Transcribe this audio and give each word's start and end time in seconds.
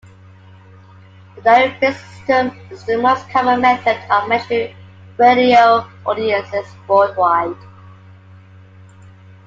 The 1.35 1.43
diary 1.43 1.77
based 1.79 1.99
system 2.07 2.59
is 2.71 2.83
the 2.85 2.97
most 2.97 3.29
common 3.29 3.61
method 3.61 3.99
of 4.09 4.27
measuring 4.27 4.75
radio 5.19 5.87
audiences 6.07 6.65
worldwide. 6.87 7.55